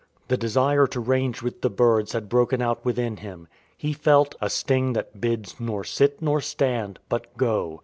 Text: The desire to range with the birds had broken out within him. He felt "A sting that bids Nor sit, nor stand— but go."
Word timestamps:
The 0.29 0.35
desire 0.35 0.87
to 0.87 0.99
range 0.99 1.43
with 1.43 1.61
the 1.61 1.69
birds 1.69 2.13
had 2.13 2.27
broken 2.27 2.59
out 2.59 2.83
within 2.83 3.17
him. 3.17 3.47
He 3.77 3.93
felt 3.93 4.33
"A 4.41 4.49
sting 4.49 4.93
that 4.93 5.21
bids 5.21 5.59
Nor 5.59 5.83
sit, 5.83 6.23
nor 6.23 6.41
stand— 6.41 6.97
but 7.07 7.37
go." 7.37 7.79